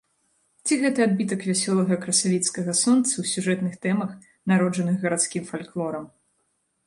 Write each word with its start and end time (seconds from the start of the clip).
Ці 0.67 0.73
гэта 0.83 0.99
адбітак 1.07 1.43
вясёлага 1.49 1.97
красавіцкага 2.05 2.71
сонца 2.83 3.13
ў 3.21 3.25
сюжэтных 3.33 3.73
тэмах, 3.83 4.15
народжаных 4.53 4.95
гарадскім 5.03 5.43
фальклорам? 5.51 6.05